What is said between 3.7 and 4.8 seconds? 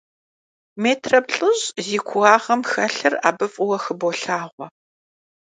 хыболъагъуэ.